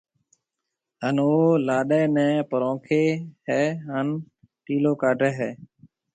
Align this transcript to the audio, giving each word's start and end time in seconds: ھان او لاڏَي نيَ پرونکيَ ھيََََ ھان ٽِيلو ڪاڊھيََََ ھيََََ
ھان 1.01 1.15
او 1.23 1.31
لاڏَي 1.67 2.01
نيَ 2.15 2.27
پرونکيَ 2.51 3.03
ھيََََ 3.47 3.61
ھان 3.89 4.07
ٽِيلو 4.63 4.93
ڪاڊھيََََ 5.01 5.29
ھيََََ 5.39 5.49